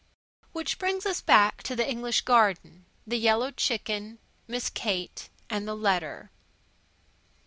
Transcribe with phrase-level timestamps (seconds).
[0.51, 5.75] Which brings us back to the English garden, the yellow chicken, Miss Kate, and the
[5.75, 6.31] letter.